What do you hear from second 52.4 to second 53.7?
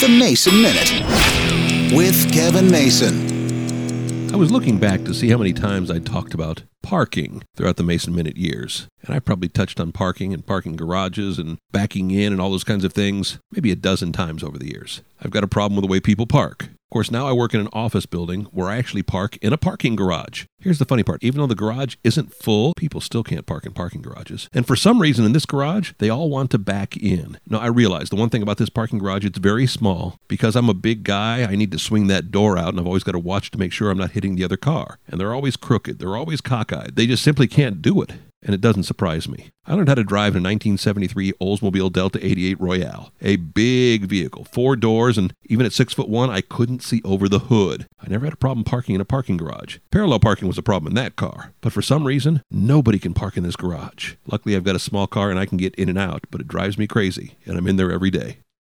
nobody can park in this